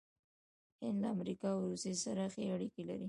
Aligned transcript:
هند 0.81 0.97
له 1.01 1.07
امریکا 1.15 1.47
او 1.53 1.61
روسیې 1.71 1.93
سره 2.05 2.23
ښې 2.33 2.45
اړیکې 2.55 2.83
لري. 2.89 2.99